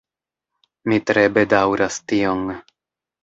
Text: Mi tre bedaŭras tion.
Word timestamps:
Mi 0.91 0.97
tre 1.09 1.25
bedaŭras 1.35 1.99
tion. 2.13 2.43